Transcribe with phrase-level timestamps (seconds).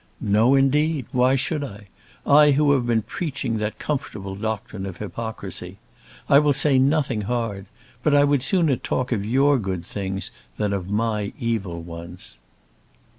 [0.19, 1.05] "No, indeed!
[1.11, 1.85] why should I,
[2.25, 5.77] I who have been preaching that comfortable doctrine of hypocrisy?
[6.27, 7.67] I will say nothing hard.
[8.01, 12.39] But I would sooner talk of your good things than of my evil ones."